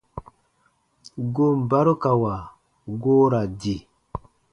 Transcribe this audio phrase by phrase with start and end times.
[1.33, 2.33] Goon barukawa
[3.01, 3.75] goo ra di.